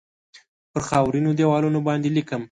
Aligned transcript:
پر 0.71 0.81
خاورینو 0.89 1.31
دیوالونو 1.39 1.79
باندې 1.87 2.09
لیکم 2.15 2.39